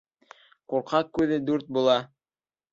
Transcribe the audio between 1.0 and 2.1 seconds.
күҙе дүрт була